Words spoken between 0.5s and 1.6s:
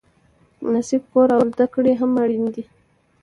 مناسب کور او